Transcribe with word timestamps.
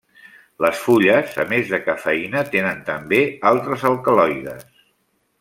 Les 0.63 0.79
fulles 0.85 1.35
a 1.43 1.45
més 1.51 1.69
de 1.73 1.79
cafeïna 1.89 2.43
tenen 2.55 2.81
també 2.89 3.21
altres 3.51 3.87
alcaloides. 3.93 4.69